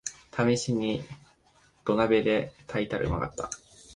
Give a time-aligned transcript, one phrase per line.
[0.31, 1.03] ためしに
[1.85, 3.51] 土鍋で炊いたらうまかった